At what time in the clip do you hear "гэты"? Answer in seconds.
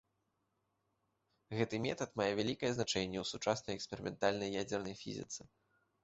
1.57-1.75